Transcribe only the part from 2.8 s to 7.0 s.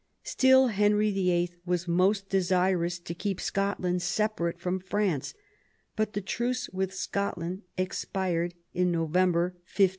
to keep Scotland separate from France; but the truce with